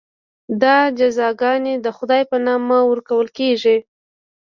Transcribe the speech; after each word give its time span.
دا 0.61 0.77
جزاګانې 0.97 1.73
د 1.85 1.87
خدای 1.97 2.21
په 2.29 2.37
نامه 2.47 2.77
ورکول 2.91 3.27
کېږي. 3.37 3.77